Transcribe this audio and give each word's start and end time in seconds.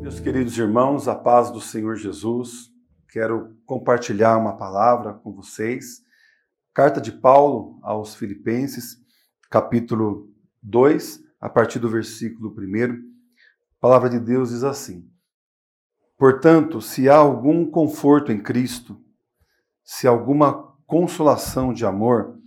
Meus 0.00 0.20
queridos 0.20 0.56
irmãos, 0.56 1.08
a 1.08 1.14
paz 1.16 1.50
do 1.50 1.60
Senhor 1.60 1.96
Jesus, 1.96 2.70
quero 3.08 3.56
compartilhar 3.66 4.36
uma 4.36 4.56
palavra 4.56 5.14
com 5.14 5.32
vocês. 5.32 6.04
Carta 6.72 7.00
de 7.00 7.10
Paulo 7.10 7.80
aos 7.82 8.14
Filipenses, 8.14 8.96
capítulo 9.50 10.32
2, 10.62 11.24
a 11.40 11.48
partir 11.48 11.80
do 11.80 11.88
versículo 11.88 12.54
1. 12.56 12.92
A 12.92 12.96
palavra 13.80 14.08
de 14.08 14.20
Deus 14.20 14.50
diz 14.50 14.62
assim: 14.62 15.10
Portanto, 16.16 16.80
se 16.80 17.08
há 17.08 17.16
algum 17.16 17.68
conforto 17.68 18.30
em 18.30 18.40
Cristo, 18.40 19.02
se 19.82 20.06
alguma 20.06 20.76
consolação 20.86 21.72
de 21.72 21.84
amor, 21.84 22.39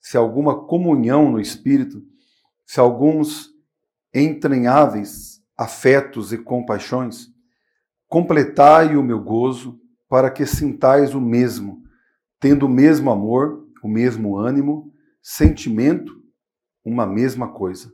se 0.00 0.16
alguma 0.16 0.64
comunhão 0.64 1.30
no 1.30 1.40
Espírito, 1.40 2.02
se 2.66 2.80
alguns 2.80 3.50
entranháveis 4.14 5.42
afetos 5.56 6.32
e 6.32 6.38
compaixões, 6.38 7.28
completai 8.08 8.96
o 8.96 9.02
meu 9.02 9.20
gozo 9.20 9.78
para 10.08 10.30
que 10.30 10.46
sintais 10.46 11.14
o 11.14 11.20
mesmo, 11.20 11.84
tendo 12.40 12.66
o 12.66 12.68
mesmo 12.68 13.10
amor, 13.10 13.68
o 13.82 13.88
mesmo 13.88 14.36
ânimo, 14.36 14.92
sentimento, 15.22 16.20
uma 16.84 17.06
mesma 17.06 17.52
coisa. 17.52 17.92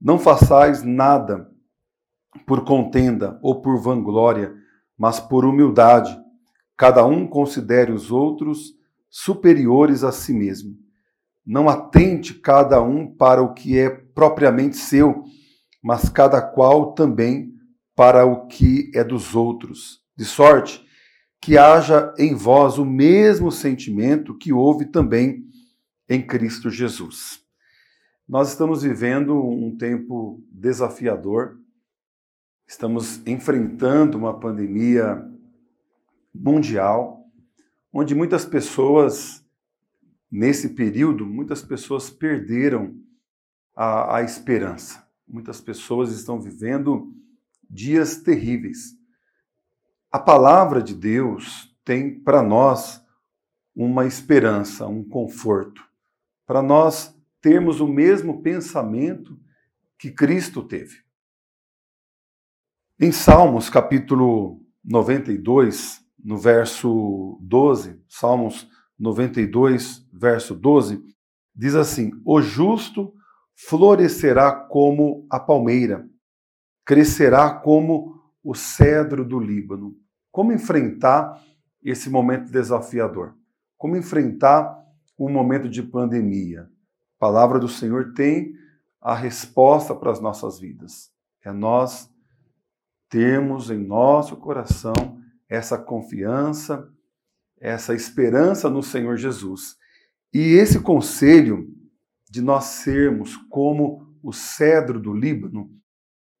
Não 0.00 0.18
façais 0.18 0.82
nada 0.82 1.50
por 2.46 2.64
contenda 2.64 3.38
ou 3.42 3.60
por 3.60 3.78
vanglória, 3.78 4.54
mas 4.96 5.18
por 5.18 5.44
humildade. 5.44 6.16
Cada 6.76 7.04
um 7.04 7.26
considere 7.26 7.92
os 7.92 8.10
outros 8.10 8.74
superiores 9.10 10.04
a 10.04 10.12
si 10.12 10.32
mesmo. 10.32 10.78
Não 11.50 11.68
atente 11.68 12.32
cada 12.32 12.80
um 12.80 13.12
para 13.12 13.42
o 13.42 13.52
que 13.52 13.76
é 13.76 13.90
propriamente 13.90 14.76
seu, 14.76 15.24
mas 15.82 16.08
cada 16.08 16.40
qual 16.40 16.92
também 16.92 17.52
para 17.96 18.24
o 18.24 18.46
que 18.46 18.88
é 18.94 19.02
dos 19.02 19.34
outros. 19.34 20.00
De 20.16 20.24
sorte 20.24 20.86
que 21.42 21.58
haja 21.58 22.14
em 22.16 22.36
vós 22.36 22.78
o 22.78 22.84
mesmo 22.84 23.50
sentimento 23.50 24.38
que 24.38 24.52
houve 24.52 24.86
também 24.92 25.44
em 26.08 26.24
Cristo 26.24 26.70
Jesus. 26.70 27.40
Nós 28.28 28.50
estamos 28.50 28.84
vivendo 28.84 29.34
um 29.44 29.76
tempo 29.76 30.40
desafiador, 30.52 31.58
estamos 32.64 33.26
enfrentando 33.26 34.16
uma 34.16 34.38
pandemia 34.38 35.20
mundial, 36.32 37.24
onde 37.92 38.14
muitas 38.14 38.44
pessoas, 38.44 39.44
nesse 40.30 40.70
período, 40.70 41.26
muitas 41.26 41.62
pessoas 41.62 42.08
perderam 42.08 42.94
a, 43.74 44.16
a 44.18 44.22
esperança. 44.22 45.08
Muitas 45.26 45.60
pessoas 45.60 46.12
estão 46.12 46.40
vivendo 46.40 47.12
dias 47.68 48.18
terríveis. 48.18 48.96
A 50.10 50.18
palavra 50.18 50.82
de 50.82 50.94
Deus 50.94 51.74
tem 51.84 52.20
para 52.20 52.42
nós 52.42 53.04
uma 53.74 54.06
esperança, 54.06 54.86
um 54.86 55.02
conforto, 55.02 55.82
para 56.44 56.60
nós 56.60 57.16
termos 57.40 57.80
o 57.80 57.86
mesmo 57.86 58.42
pensamento 58.42 59.38
que 59.96 60.10
Cristo 60.10 60.62
teve. 60.62 60.98
Em 62.98 63.12
Salmos, 63.12 63.70
capítulo 63.70 64.60
92, 64.84 66.04
no 66.22 66.36
verso 66.36 67.38
12, 67.40 68.02
Salmos 68.08 68.68
92, 69.00 70.06
verso 70.12 70.54
12, 70.54 71.02
diz 71.54 71.74
assim: 71.74 72.12
O 72.24 72.42
justo 72.42 73.14
florescerá 73.54 74.52
como 74.52 75.26
a 75.30 75.40
palmeira, 75.40 76.06
crescerá 76.84 77.54
como 77.54 78.20
o 78.44 78.54
cedro 78.54 79.24
do 79.24 79.40
Líbano. 79.40 79.96
Como 80.30 80.52
enfrentar 80.52 81.42
esse 81.82 82.10
momento 82.10 82.52
desafiador? 82.52 83.34
Como 83.76 83.96
enfrentar 83.96 84.78
um 85.18 85.30
momento 85.30 85.68
de 85.68 85.82
pandemia? 85.82 86.62
A 87.16 87.18
palavra 87.18 87.58
do 87.58 87.68
Senhor 87.68 88.12
tem 88.14 88.52
a 89.00 89.14
resposta 89.14 89.94
para 89.94 90.10
as 90.10 90.20
nossas 90.20 90.58
vidas. 90.58 91.10
É 91.42 91.50
nós 91.50 92.10
termos 93.08 93.70
em 93.70 93.78
nosso 93.78 94.36
coração 94.36 95.20
essa 95.48 95.76
confiança, 95.76 96.88
essa 97.60 97.94
esperança 97.94 98.70
no 98.70 98.82
Senhor 98.82 99.16
Jesus. 99.16 99.76
E 100.32 100.54
esse 100.54 100.80
conselho 100.80 101.68
de 102.28 102.40
nós 102.40 102.64
sermos 102.64 103.36
como 103.48 104.16
o 104.22 104.32
cedro 104.32 104.98
do 104.98 105.12
Líbano, 105.12 105.70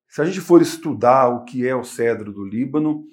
se 0.08 0.20
a 0.22 0.24
gente 0.24 0.40
for 0.40 0.62
estudar 0.62 1.28
o 1.28 1.44
que 1.44 1.66
é 1.66 1.74
o 1.74 1.84
cedro 1.84 2.32
do 2.32 2.44
Líbano, 2.44 3.04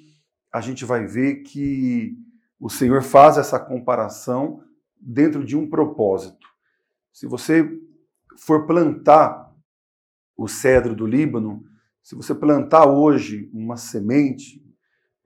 a 0.51 0.61
gente 0.61 0.85
vai 0.85 1.05
ver 1.05 1.43
que 1.43 2.17
o 2.59 2.69
Senhor 2.69 3.03
faz 3.03 3.37
essa 3.37 3.59
comparação 3.59 4.63
dentro 4.99 5.43
de 5.45 5.55
um 5.55 5.69
propósito. 5.69 6.47
Se 7.11 7.27
você 7.27 7.69
for 8.39 8.65
plantar 8.65 9.53
o 10.35 10.47
cedro 10.47 10.95
do 10.95 11.05
Líbano, 11.05 11.63
se 12.01 12.15
você 12.15 12.33
plantar 12.33 12.87
hoje 12.87 13.49
uma 13.53 13.75
semente, 13.75 14.63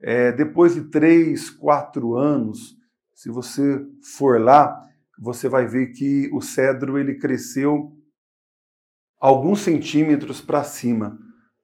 é, 0.02 0.32
depois 0.32 0.74
de 0.74 0.82
três, 0.90 1.48
quatro 1.48 2.16
anos, 2.16 2.76
se 3.14 3.30
você 3.30 3.86
for 4.16 4.40
lá, 4.40 4.84
você 5.18 5.48
vai 5.48 5.66
ver 5.66 5.92
que 5.92 6.28
o 6.32 6.40
cedro 6.40 6.98
ele 6.98 7.14
cresceu 7.14 7.96
alguns 9.20 9.60
centímetros 9.60 10.40
para 10.40 10.64
cima, 10.64 11.16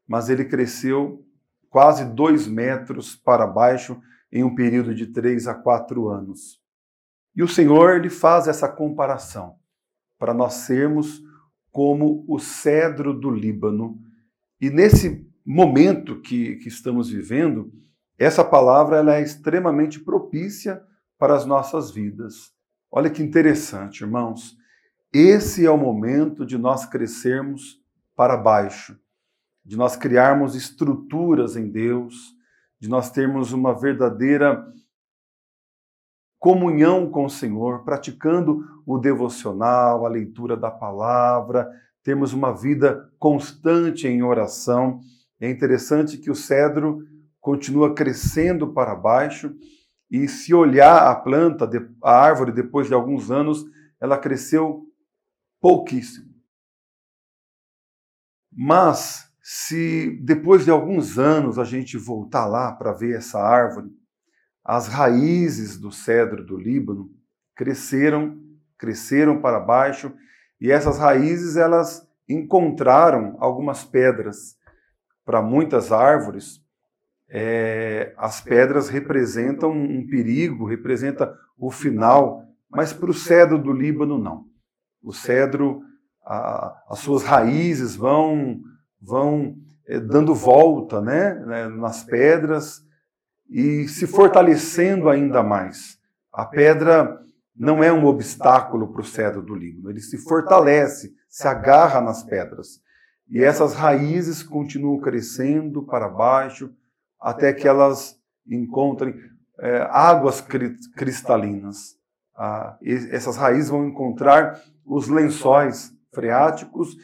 mas 0.06 0.28
ele 0.28 0.44
cresceu 0.44 1.27
quase 1.69 2.04
dois 2.04 2.47
metros 2.47 3.16
para 3.16 3.47
baixo 3.47 4.00
em 4.31 4.44
um 4.44 4.54
período 4.54 4.94
de 4.94 5.06
três 5.06 5.48
a 5.48 5.54
quatro 5.54 6.09
anos. 6.09 6.60
E 7.34 7.43
o 7.43 7.48
Senhor 7.48 7.97
ele 7.97 8.09
faz 8.10 8.47
essa 8.47 8.69
comparação 8.69 9.56
para 10.19 10.32
nós 10.32 10.54
sermos 10.54 11.21
como 11.71 12.25
o 12.28 12.38
cedro 12.38 13.12
do 13.12 13.31
Líbano 13.31 14.00
e 14.60 14.71
nesse 14.71 15.27
momento 15.44 16.21
que, 16.21 16.56
que 16.56 16.69
estamos 16.69 17.09
vivendo, 17.10 17.72
essa 18.19 18.45
palavra 18.45 18.97
ela 18.97 19.15
é 19.15 19.23
extremamente 19.23 20.01
propícia 20.01 20.83
para 21.17 21.34
as 21.34 21.47
nossas 21.47 21.91
vidas. 21.91 22.53
Olha 22.91 23.11
que 23.11 23.23
interessante, 23.23 24.03
irmãos. 24.03 24.56
Esse 25.12 25.65
é 25.65 25.71
o 25.71 25.79
momento 25.79 26.45
de 26.45 26.59
nós 26.59 26.84
crescermos 26.84 27.81
para 28.17 28.37
baixo, 28.37 28.99
de 29.65 29.77
nós 29.77 29.97
criarmos 29.97 30.55
estruturas 30.55 31.57
em 31.57 31.71
Deus, 31.71 32.34
de 32.81 32.89
nós 32.89 33.11
termos 33.11 33.53
uma 33.53 33.73
verdadeira 33.78 34.67
comunhão 36.39 37.11
com 37.11 37.25
o 37.25 37.31
Senhor, 37.31 37.84
praticando 37.84 38.65
o 38.87 38.99
devocional, 38.99 40.07
a 40.07 40.09
leitura 40.09 40.57
da 40.57 40.71
palavra, 40.71 41.69
termos 42.03 42.33
uma 42.33 42.53
vida 42.53 43.11
constante 43.19 44.07
em 44.07 44.23
oração. 44.23 45.01
É 45.41 45.51
interessante 45.51 46.17
que 46.17 46.31
o 46.31 46.34
cedro 46.34 47.07
continua 47.48 47.94
crescendo 47.94 48.75
para 48.75 48.94
baixo 48.94 49.56
e 50.10 50.28
se 50.28 50.53
olhar 50.53 51.10
a 51.10 51.14
planta, 51.14 51.66
a 52.04 52.12
árvore 52.12 52.53
depois 52.53 52.88
de 52.88 52.92
alguns 52.92 53.31
anos, 53.31 53.64
ela 53.98 54.19
cresceu 54.19 54.86
pouquíssimo. 55.59 56.28
Mas 58.53 59.32
se 59.42 60.21
depois 60.22 60.66
de 60.66 60.71
alguns 60.71 61.18
anos 61.18 61.59
a 61.59 61.65
gente 61.65 61.97
voltar 61.97 62.45
lá 62.45 62.71
para 62.71 62.92
ver 62.92 63.16
essa 63.16 63.41
árvore, 63.41 63.89
as 64.62 64.86
raízes 64.86 65.78
do 65.78 65.91
cedro 65.91 66.44
do 66.44 66.59
Líbano 66.59 67.10
cresceram, 67.56 68.39
cresceram 68.77 69.41
para 69.41 69.59
baixo 69.59 70.15
e 70.60 70.71
essas 70.71 70.98
raízes 70.98 71.56
elas 71.56 72.06
encontraram 72.28 73.39
algumas 73.41 73.84
pedras. 73.84 74.54
Para 75.24 75.41
muitas 75.41 75.92
árvores, 75.92 76.62
é, 77.30 78.15
as 78.16 78.41
pedras 78.41 78.89
representam 78.89 79.71
um 79.71 80.07
perigo, 80.07 80.65
representa 80.65 81.34
o 81.59 81.71
final, 81.71 82.42
mas 82.71 82.92
para 82.92 83.10
o 83.10 83.15
cedro 83.15 83.59
do 83.59 83.72
Líbano 83.72 84.19
não. 84.19 84.45
O 85.03 85.13
cedro, 85.13 85.83
a, 86.25 86.84
as 86.89 87.01
suas 87.01 87.22
raízes 87.22 87.95
vão 87.95 88.60
vão 89.01 89.57
é, 89.86 90.01
dando 90.01 90.34
volta, 90.34 91.01
né, 91.01 91.34
né, 91.34 91.69
nas 91.69 92.03
pedras 92.03 92.83
e 93.48 93.86
se 93.89 94.07
fortalecendo 94.07 95.09
ainda 95.09 95.42
mais. 95.42 95.98
A 96.33 96.45
pedra 96.45 97.19
não 97.57 97.83
é 97.83 97.92
um 97.92 98.04
obstáculo 98.07 98.92
para 98.92 99.01
o 99.01 99.04
cedro 99.04 99.42
do 99.42 99.54
Líbano, 99.54 99.91
ele 99.91 100.01
se 100.01 100.19
fortalece, 100.19 101.15
se 101.28 101.47
agarra 101.47 102.01
nas 102.01 102.22
pedras. 102.22 102.80
E 103.28 103.42
essas 103.42 103.75
raízes 103.75 104.42
continuam 104.42 104.98
crescendo 105.01 105.83
para 105.83 106.09
baixo 106.09 106.71
até 107.20 107.53
que 107.53 107.66
elas 107.66 108.18
encontrem 108.47 109.15
é, 109.60 109.86
águas 109.91 110.41
cristalinas. 110.97 111.97
essas 113.10 113.36
raízes 113.36 113.70
vão 113.70 113.86
encontrar 113.86 114.60
os 114.84 115.09
lençóis 115.09 115.92
freáticos 116.12 116.97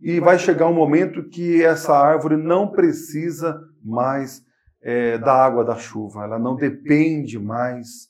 e 0.00 0.20
vai 0.20 0.38
chegar 0.38 0.66
um 0.66 0.74
momento 0.74 1.28
que 1.28 1.62
essa 1.62 1.94
árvore 1.96 2.36
não 2.36 2.68
precisa 2.68 3.60
mais 3.84 4.42
é, 4.80 5.18
da 5.18 5.32
água 5.32 5.64
da 5.64 5.76
chuva, 5.76 6.24
ela 6.24 6.38
não 6.38 6.54
depende 6.54 7.38
mais 7.38 8.08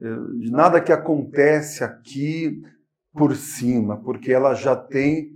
é, 0.00 0.04
de 0.38 0.50
nada 0.50 0.80
que 0.80 0.92
acontece 0.92 1.84
aqui 1.84 2.62
por 3.12 3.34
cima, 3.34 3.96
porque 3.98 4.32
ela 4.32 4.54
já 4.54 4.74
tem 4.74 5.30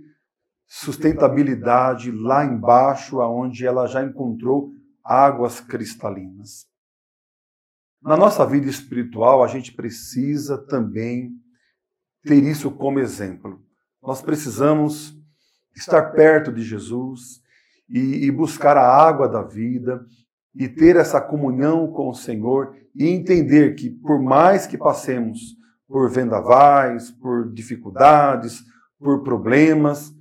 sustentabilidade 0.67 2.11
lá 2.11 2.43
embaixo, 2.43 3.21
aonde 3.21 3.65
ela 3.65 3.87
já 3.87 4.03
encontrou 4.03 4.74
águas 5.05 5.59
cristalinas. 5.59 6.65
Na 8.01 8.17
nossa 8.17 8.45
vida 8.45 8.67
espiritual, 8.67 9.43
a 9.43 9.47
gente 9.47 9.71
precisa 9.71 10.57
também 10.57 11.31
ter 12.23 12.43
isso 12.43 12.71
como 12.71 12.99
exemplo. 12.99 13.63
Nós 14.01 14.21
precisamos 14.21 15.15
estar 15.75 16.11
perto 16.11 16.51
de 16.51 16.63
Jesus 16.63 17.41
e, 17.87 18.25
e 18.25 18.31
buscar 18.31 18.77
a 18.77 18.87
água 18.87 19.27
da 19.27 19.43
vida 19.43 20.05
e 20.53 20.67
ter 20.67 20.95
essa 20.95 21.21
comunhão 21.21 21.91
com 21.91 22.09
o 22.09 22.15
Senhor 22.15 22.75
e 22.95 23.07
entender 23.07 23.75
que, 23.75 23.89
por 23.89 24.21
mais 24.21 24.65
que 24.65 24.77
passemos 24.77 25.39
por 25.87 26.09
vendavais, 26.09 27.11
por 27.11 27.51
dificuldades, 27.51 28.63
por 28.97 29.23
problemas, 29.23 30.13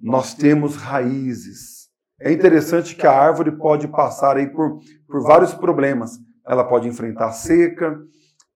nós 0.00 0.34
temos 0.34 0.76
raízes. 0.76 1.77
É 2.20 2.32
interessante 2.32 2.96
que 2.96 3.06
a 3.06 3.12
árvore 3.12 3.52
pode 3.52 3.86
passar 3.88 4.36
aí 4.36 4.48
por, 4.48 4.80
por 5.06 5.22
vários 5.22 5.54
problemas. 5.54 6.18
Ela 6.46 6.64
pode 6.64 6.88
enfrentar 6.88 7.30
seca, 7.32 7.98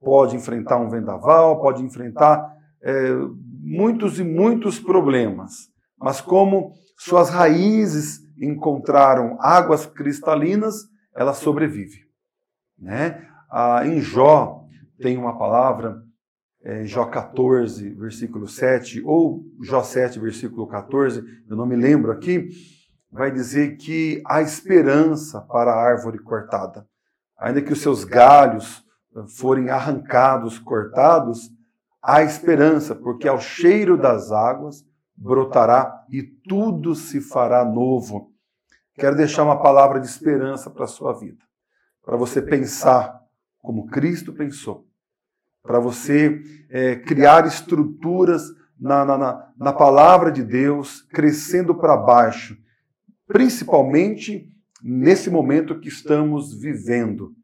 pode 0.00 0.34
enfrentar 0.34 0.78
um 0.78 0.88
vendaval, 0.88 1.60
pode 1.60 1.82
enfrentar 1.82 2.44
é, 2.82 3.12
muitos 3.60 4.18
e 4.18 4.24
muitos 4.24 4.80
problemas. 4.80 5.68
Mas 5.96 6.20
como 6.20 6.72
suas 6.98 7.30
raízes 7.30 8.20
encontraram 8.40 9.36
águas 9.40 9.86
cristalinas, 9.86 10.88
ela 11.14 11.32
sobrevive. 11.32 12.00
Né? 12.76 13.24
Ah, 13.48 13.86
em 13.86 14.00
Jó 14.00 14.64
tem 15.00 15.16
uma 15.16 15.38
palavra, 15.38 16.02
é, 16.64 16.84
Jó 16.84 17.04
14, 17.04 17.90
versículo 17.90 18.48
7, 18.48 19.02
ou 19.04 19.44
Jó 19.62 19.82
7, 19.82 20.18
versículo 20.18 20.66
14, 20.66 21.22
eu 21.48 21.56
não 21.56 21.66
me 21.66 21.76
lembro 21.76 22.10
aqui, 22.10 22.48
vai 23.12 23.30
dizer 23.30 23.76
que 23.76 24.22
há 24.26 24.40
esperança 24.40 25.42
para 25.42 25.70
a 25.70 25.76
árvore 25.76 26.18
cortada. 26.18 26.88
Ainda 27.38 27.60
que 27.60 27.72
os 27.72 27.82
seus 27.82 28.04
galhos 28.04 28.82
forem 29.36 29.68
arrancados, 29.68 30.58
cortados, 30.58 31.50
há 32.02 32.22
esperança, 32.22 32.94
porque 32.94 33.28
ao 33.28 33.38
cheiro 33.38 33.98
das 33.98 34.32
águas 34.32 34.84
brotará 35.14 36.04
e 36.08 36.22
tudo 36.22 36.94
se 36.94 37.20
fará 37.20 37.64
novo. 37.64 38.32
Quero 38.94 39.16
deixar 39.16 39.44
uma 39.44 39.60
palavra 39.60 40.00
de 40.00 40.06
esperança 40.06 40.70
para 40.70 40.84
a 40.84 40.88
sua 40.88 41.12
vida, 41.12 41.44
para 42.02 42.16
você 42.16 42.40
pensar 42.40 43.20
como 43.60 43.86
Cristo 43.86 44.32
pensou, 44.32 44.86
para 45.62 45.78
você 45.78 46.42
é, 46.70 46.96
criar 46.96 47.46
estruturas 47.46 48.42
na, 48.78 49.04
na, 49.04 49.52
na 49.56 49.72
palavra 49.72 50.32
de 50.32 50.42
Deus, 50.42 51.02
crescendo 51.02 51.74
para 51.74 51.96
baixo, 51.96 52.56
principalmente 53.32 54.52
nesse 54.82 55.30
momento 55.30 55.80
que 55.80 55.88
estamos 55.88 56.54
vivendo. 56.54 57.34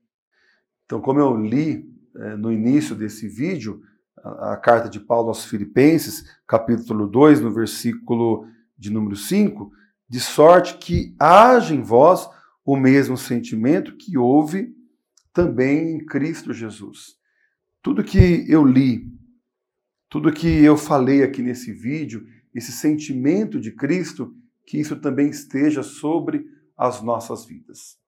Então, 0.84 1.00
como 1.00 1.18
eu 1.18 1.34
li 1.34 1.90
é, 2.14 2.36
no 2.36 2.52
início 2.52 2.94
desse 2.94 3.26
vídeo, 3.26 3.82
a, 4.22 4.52
a, 4.52 4.56
carta 4.56 4.88
de 4.88 5.00
Paulo 5.00 5.28
aos 5.28 5.46
Filipenses, 5.46 6.24
capítulo 6.46 7.06
2, 7.06 7.40
no 7.40 7.50
versículo 7.50 8.46
de 8.76 8.90
número 8.90 9.16
5, 9.16 9.72
de 10.08 10.20
sorte 10.20 10.76
que 10.76 11.14
haja 11.18 11.74
em 11.74 11.82
vós 11.82 12.28
o 12.64 12.76
mesmo 12.76 13.16
sentimento 13.16 13.96
que 13.96 14.18
houve 14.18 14.74
também 15.32 15.96
em 15.96 16.04
Cristo 16.04 16.52
Jesus. 16.52 17.16
Tudo 17.82 18.04
que 18.04 18.44
eu 18.48 18.64
li, 18.64 19.10
tudo 20.10 20.32
que 20.32 20.48
eu 20.64 20.76
falei 20.76 21.22
aqui 21.22 21.42
nesse 21.42 21.72
vídeo, 21.72 22.26
esse 22.54 22.72
sentimento 22.72 23.60
de 23.60 23.72
Cristo, 23.72 24.34
que 24.68 24.78
isso 24.78 24.96
também 24.96 25.30
esteja 25.30 25.82
sobre 25.82 26.46
as 26.76 27.00
nossas 27.00 27.46
vidas. 27.46 27.98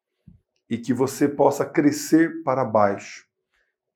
E 0.68 0.76
que 0.76 0.92
você 0.92 1.26
possa 1.26 1.64
crescer 1.64 2.42
para 2.42 2.66
baixo, 2.66 3.26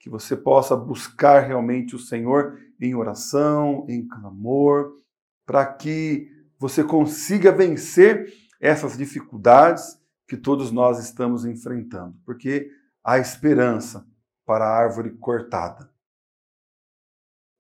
que 0.01 0.09
você 0.09 0.35
possa 0.35 0.75
buscar 0.75 1.41
realmente 1.41 1.95
o 1.95 1.99
Senhor 1.99 2.59
em 2.81 2.95
oração, 2.95 3.85
em 3.87 4.09
clamor, 4.09 4.99
para 5.45 5.67
que 5.67 6.33
você 6.59 6.83
consiga 6.83 7.53
vencer 7.53 8.33
essas 8.59 8.97
dificuldades 8.97 10.01
que 10.27 10.37
todos 10.37 10.73
nós 10.73 10.99
estamos 10.99 11.45
enfrentando, 11.45 12.19
porque 12.25 12.71
há 13.05 13.19
esperança 13.19 14.09
para 14.47 14.65
a 14.65 14.75
árvore 14.75 15.11
cortada. 15.11 15.91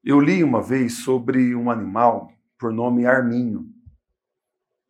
Eu 0.02 0.18
li 0.18 0.42
uma 0.42 0.62
vez 0.62 1.04
sobre 1.04 1.54
um 1.54 1.70
animal 1.70 2.32
por 2.58 2.72
nome 2.72 3.04
arminho. 3.04 3.73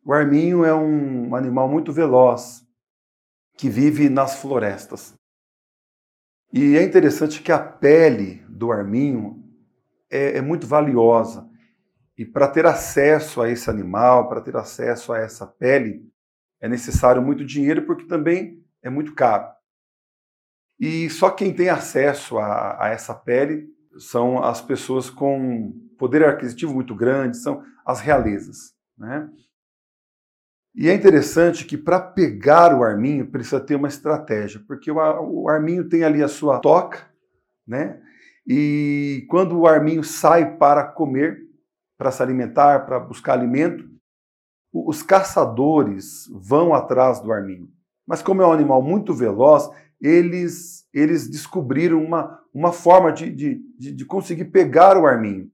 O 0.05 0.13
arminho 0.13 0.63
é 0.63 0.73
um 0.73 1.35
animal 1.35 1.67
muito 1.67 1.91
veloz 1.91 2.63
que 3.57 3.67
vive 3.67 4.07
nas 4.07 4.39
florestas. 4.39 5.15
E 6.53 6.77
é 6.77 6.83
interessante 6.83 7.41
que 7.41 7.51
a 7.51 7.57
pele 7.57 8.45
do 8.47 8.71
arminho 8.71 9.43
é, 10.07 10.37
é 10.37 10.41
muito 10.41 10.67
valiosa. 10.67 11.49
E 12.15 12.23
para 12.23 12.47
ter 12.47 12.67
acesso 12.67 13.41
a 13.41 13.49
esse 13.49 13.67
animal, 13.67 14.29
para 14.29 14.41
ter 14.41 14.55
acesso 14.55 15.11
a 15.11 15.17
essa 15.17 15.47
pele, 15.47 16.07
é 16.61 16.69
necessário 16.69 17.19
muito 17.19 17.43
dinheiro, 17.43 17.81
porque 17.87 18.05
também 18.05 18.63
é 18.83 18.91
muito 18.91 19.15
caro. 19.15 19.47
E 20.79 21.09
só 21.09 21.31
quem 21.31 21.51
tem 21.51 21.69
acesso 21.69 22.37
a, 22.37 22.85
a 22.85 22.89
essa 22.89 23.15
pele 23.15 23.67
são 23.97 24.43
as 24.43 24.61
pessoas 24.61 25.09
com 25.09 25.73
poder 25.97 26.23
aquisitivo 26.25 26.75
muito 26.75 26.93
grande, 26.93 27.37
são 27.37 27.63
as 27.83 28.01
realezas. 28.01 28.75
Né? 28.95 29.27
E 30.75 30.89
é 30.89 30.93
interessante 30.93 31.63
que 31.63 31.77
para 31.77 32.01
pegar 32.01 32.75
o 32.75 32.83
arminho 32.83 33.31
precisa 33.31 33.61
ter 33.61 33.75
uma 33.75 33.87
estratégia, 33.87 34.61
porque 34.67 34.91
o, 34.91 35.47
arminho 35.47 35.87
tem 35.87 36.03
ali 36.03 36.21
a 36.21 36.27
sua 36.27 36.59
toca, 36.59 37.09
né? 37.65 38.01
E 38.45 39.25
quando 39.29 39.57
o 39.57 39.65
arminho 39.65 40.03
sai 40.03 40.57
para 40.57 40.83
comer, 40.83 41.39
para 41.97 42.11
se 42.11 42.21
alimentar, 42.21 42.85
para 42.85 42.99
buscar 42.99 43.33
alimento, 43.33 43.89
os 44.73 45.01
caçadores 45.01 46.25
vão 46.29 46.73
atrás 46.73 47.21
do 47.21 47.31
arminho. 47.31 47.69
Mas 48.05 48.21
como 48.21 48.41
é 48.41 48.47
um 48.47 48.51
animal 48.51 48.81
muito 48.81 49.13
veloz, 49.13 49.69
eles, 50.01 50.85
eles 50.93 51.29
descobriram 51.29 52.03
uma, 52.03 52.39
uma 52.53 52.73
forma 52.73 53.13
de, 53.13 53.31
de, 53.31 53.61
de 53.93 54.05
conseguir 54.05 54.45
pegar 54.45 54.97
o 54.97 55.07
arminho. 55.07 55.49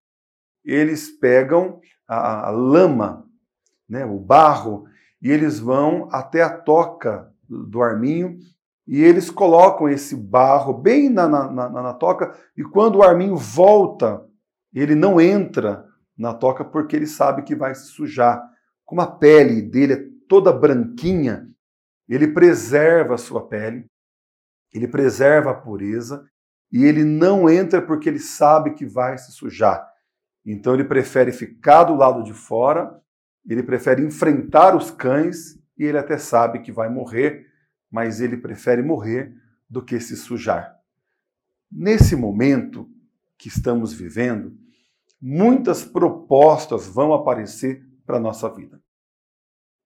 Eles 0.65 1.09
pegam 1.09 1.79
a, 2.07 2.47
a 2.47 2.49
lama, 2.49 3.29
né, 3.87 4.03
o 4.03 4.19
barro, 4.19 4.89
e 5.21 5.29
eles 5.31 5.59
vão 5.59 6.09
até 6.11 6.41
a 6.41 6.49
toca 6.49 7.31
do 7.47 7.81
arminho 7.81 8.39
e 8.87 9.01
eles 9.01 9.29
colocam 9.29 9.87
esse 9.87 10.15
barro 10.15 10.73
bem 10.73 11.09
na, 11.09 11.27
na, 11.27 11.49
na, 11.49 11.69
na 11.69 11.93
toca, 11.93 12.35
e 12.57 12.63
quando 12.63 12.97
o 12.97 13.03
arminho 13.03 13.37
volta, 13.37 14.25
ele 14.73 14.95
não 14.95 15.21
entra 15.21 15.85
na 16.17 16.33
toca 16.33 16.65
porque 16.65 16.95
ele 16.95 17.07
sabe 17.07 17.43
que 17.43 17.55
vai 17.55 17.73
se 17.75 17.85
sujar. 17.85 18.41
Como 18.83 19.01
a 19.01 19.07
pele 19.07 19.61
dele 19.61 19.93
é 19.93 20.03
toda 20.27 20.51
branquinha, 20.51 21.47
ele 22.07 22.27
preserva 22.27 23.15
a 23.15 23.17
sua 23.17 23.47
pele, 23.47 23.85
ele 24.73 24.87
preserva 24.87 25.51
a 25.51 25.55
pureza 25.55 26.25
e 26.71 26.83
ele 26.83 27.03
não 27.03 27.49
entra 27.49 27.81
porque 27.81 28.09
ele 28.09 28.19
sabe 28.19 28.73
que 28.73 28.85
vai 28.85 29.17
se 29.17 29.31
sujar. 29.31 29.85
Então 30.45 30.73
ele 30.73 30.83
prefere 30.83 31.31
ficar 31.31 31.85
do 31.85 31.95
lado 31.95 32.23
de 32.23 32.33
fora, 32.33 33.00
ele 33.47 33.63
prefere 33.63 34.03
enfrentar 34.03 34.75
os 34.75 34.91
cães 34.91 35.59
e 35.77 35.83
ele 35.83 35.97
até 35.97 36.17
sabe 36.17 36.59
que 36.59 36.71
vai 36.71 36.89
morrer, 36.89 37.47
mas 37.89 38.21
ele 38.21 38.37
prefere 38.37 38.81
morrer 38.81 39.33
do 39.69 39.83
que 39.83 39.99
se 39.99 40.15
sujar. 40.15 40.77
Nesse 41.71 42.15
momento 42.15 42.89
que 43.37 43.47
estamos 43.47 43.93
vivendo, 43.93 44.55
muitas 45.21 45.83
propostas 45.83 46.87
vão 46.87 47.13
aparecer 47.13 47.83
para 48.05 48.17
a 48.17 48.19
nossa 48.19 48.49
vida. 48.49 48.81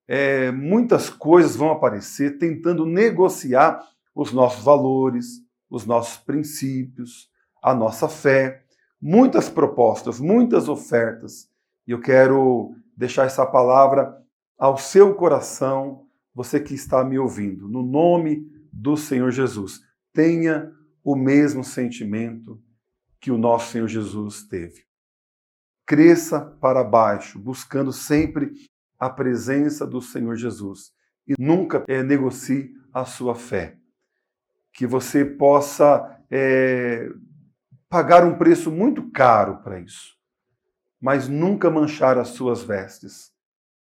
É, 0.08 0.52
muitas 0.52 1.10
coisas 1.10 1.56
vão 1.56 1.72
aparecer 1.72 2.38
tentando 2.38 2.86
negociar 2.86 3.82
os 4.14 4.32
nossos 4.32 4.64
valores, 4.64 5.42
os 5.70 5.86
nossos 5.86 6.18
princípios, 6.18 7.30
a 7.62 7.74
nossa 7.74 8.08
fé. 8.08 8.64
Muitas 9.02 9.50
propostas, 9.50 10.20
muitas 10.20 10.70
ofertas. 10.70 11.50
E 11.88 11.92
eu 11.92 12.00
quero 12.00 12.76
deixar 12.96 13.26
essa 13.26 13.46
palavra 13.46 14.16
ao 14.58 14.78
seu 14.78 15.14
coração, 15.16 16.08
você 16.34 16.60
que 16.60 16.74
está 16.74 17.04
me 17.04 17.20
ouvindo, 17.20 17.68
no 17.68 17.84
nome 17.84 18.50
do 18.72 18.98
Senhor 18.98 19.32
Jesus. 19.32 19.82
Tenha 20.14 20.72
o 21.04 21.16
mesmo 21.16 21.64
sentimento 21.64 22.62
que 23.20 23.32
o 23.32 23.38
nosso 23.38 23.72
Senhor 23.72 23.88
Jesus 23.88 24.44
teve. 24.48 24.84
Cresça 25.86 26.40
para 26.40 26.84
baixo, 26.84 27.40
buscando 27.40 27.94
sempre 27.94 28.52
a 29.00 29.10
presença 29.10 29.86
do 29.86 30.02
Senhor 30.02 30.36
Jesus 30.36 30.92
e 31.28 31.34
nunca 31.38 31.84
é, 31.88 32.02
negocie 32.02 32.74
a 32.94 33.06
sua 33.06 33.36
fé. 33.36 33.78
Que 34.74 34.88
você 34.88 35.24
possa 35.24 36.20
é, 36.30 37.10
pagar 37.90 38.26
um 38.26 38.38
preço 38.38 38.72
muito 38.72 39.10
caro 39.12 39.58
para 39.64 39.80
isso, 39.80 40.15
mas 41.02 41.28
nunca 41.28 41.70
manchar 41.70 42.18
as 42.18 42.30
suas 42.30 42.64
vestes. 42.64 43.32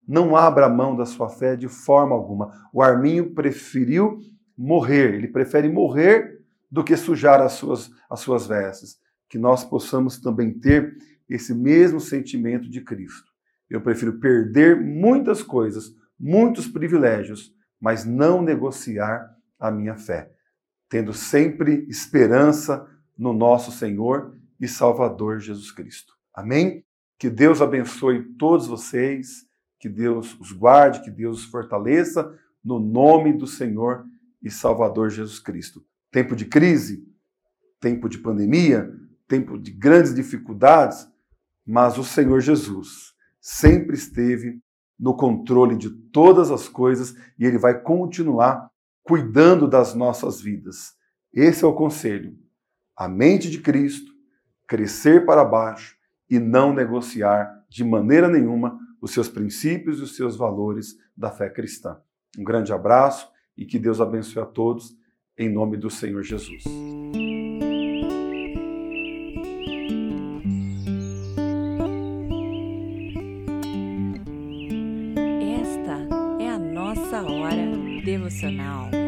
Não 0.08 0.36
abra 0.36 0.70
mão 0.70 0.96
da 0.96 1.06
sua 1.06 1.30
fé 1.30 1.56
de 1.56 1.68
forma 1.68 2.16
alguma. 2.16 2.70
O 2.72 2.82
Arminho 2.82 3.34
preferiu 3.34 4.20
morrer, 4.58 5.16
ele 5.16 5.28
prefere 5.28 5.68
morrer 5.70 6.42
do 6.70 6.84
que 6.84 6.96
sujar 6.96 7.42
as 7.42 7.54
suas, 7.54 7.92
as 8.10 8.20
suas 8.20 8.46
vestes. 8.46 9.00
Que 9.28 9.38
nós 9.38 9.64
possamos 9.64 10.20
também 10.20 10.54
ter 10.54 10.96
esse 11.28 11.54
mesmo 11.54 12.00
sentimento 12.00 12.70
de 12.70 12.82
Cristo. 12.82 13.32
Eu 13.70 13.82
prefiro 13.82 14.20
perder 14.20 14.80
muitas 14.80 15.42
coisas, 15.42 15.92
muitos 16.20 16.68
privilégios, 16.68 17.54
mas 17.80 18.06
não 18.06 18.42
negociar 18.42 19.36
a 19.60 19.72
minha 19.72 19.96
fé, 19.96 20.32
tendo 20.88 21.14
sempre 21.14 21.86
esperança 21.90 22.88
no 23.18 23.34
nosso 23.34 23.72
Senhor 23.72 24.36
e 24.60 24.68
Salvador 24.68 25.40
Jesus 25.40 25.72
Cristo. 25.72 26.15
Amém? 26.36 26.84
Que 27.18 27.30
Deus 27.30 27.62
abençoe 27.62 28.24
todos 28.38 28.68
vocês, 28.68 29.46
que 29.80 29.88
Deus 29.88 30.38
os 30.38 30.52
guarde, 30.52 31.02
que 31.02 31.10
Deus 31.10 31.40
os 31.40 31.46
fortaleça, 31.46 32.38
no 32.62 32.78
nome 32.78 33.32
do 33.32 33.48
Senhor 33.48 34.06
e 34.44 34.52
Salvador 34.52 35.10
Jesus 35.10 35.40
Cristo. 35.40 35.86
Tempo 36.12 36.36
de 36.36 36.46
crise, 36.46 37.08
tempo 37.80 38.10
de 38.10 38.18
pandemia, 38.18 38.92
tempo 39.28 39.58
de 39.58 39.72
grandes 39.72 40.14
dificuldades, 40.14 41.08
mas 41.66 41.98
o 41.98 42.04
Senhor 42.04 42.42
Jesus 42.42 43.14
sempre 43.40 43.96
esteve 43.96 44.60
no 45.00 45.16
controle 45.16 45.78
de 45.78 45.90
todas 45.90 46.52
as 46.52 46.68
coisas 46.68 47.16
e 47.40 47.46
ele 47.46 47.58
vai 47.58 47.80
continuar 47.80 48.70
cuidando 49.04 49.68
das 49.68 49.94
nossas 49.94 50.42
vidas. 50.42 50.94
Esse 51.34 51.64
é 51.64 51.68
o 51.68 51.74
conselho. 51.74 52.38
A 52.96 53.08
mente 53.08 53.50
de 53.50 53.62
Cristo, 53.62 54.12
crescer 54.68 55.26
para 55.26 55.46
baixo 55.46 55.95
e 56.30 56.40
não 56.40 56.74
negociar 56.74 57.64
de 57.70 57.84
maneira 57.84 58.28
nenhuma 58.28 58.80
os 59.02 59.12
seus 59.12 59.30
princípios 59.30 60.00
e 60.00 60.04
os 60.04 60.16
seus 60.16 60.36
valores 60.36 60.98
da 61.16 61.32
fé 61.32 61.50
cristã. 61.50 61.98
Um 62.38 62.44
grande 62.44 62.74
abraço 62.74 63.30
e 63.58 63.66
que 63.66 63.80
Deus 63.80 64.02
abençoe 64.02 64.42
a 64.42 64.46
todos 64.46 64.98
em 65.38 65.50
nome 65.50 65.78
do 65.78 65.90
Senhor 65.90 66.24
Jesus. 66.24 66.64
Esta 75.62 76.44
é 76.44 76.50
a 76.50 76.60
nossa 76.60 77.22
hora 77.22 78.02
devocional. 78.04 79.05